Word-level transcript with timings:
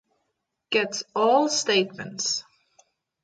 Gets 0.71 1.03
all 1.13 1.47
statements 1.47 2.43